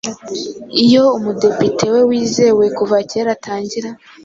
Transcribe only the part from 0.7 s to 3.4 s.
Iyo umudepite we wizewe kuva kera